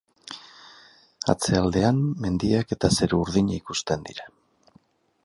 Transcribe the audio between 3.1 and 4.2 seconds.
urdina ikusten